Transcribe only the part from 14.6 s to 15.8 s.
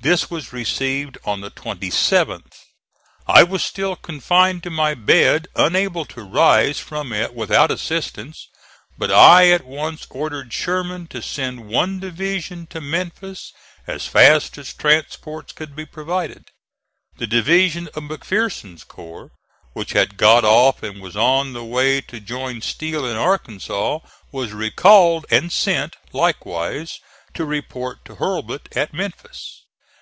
transports could